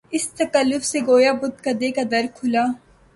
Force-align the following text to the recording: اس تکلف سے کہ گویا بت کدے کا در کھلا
اس 0.15 0.25
تکلف 0.39 0.81
سے 0.85 0.99
کہ 0.99 1.05
گویا 1.07 1.31
بت 1.41 1.55
کدے 1.65 1.89
کا 1.95 2.03
در 2.11 2.25
کھلا 2.35 2.63